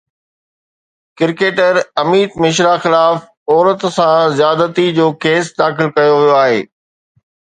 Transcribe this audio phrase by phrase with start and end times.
[1.17, 3.15] cricketer Amit Mishra خلاف
[3.51, 6.61] عورت سان زيادتي جو ڪيس داخل ڪيو ويو آهي